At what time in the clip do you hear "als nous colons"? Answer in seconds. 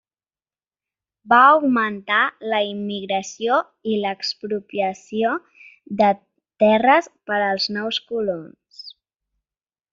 7.53-8.85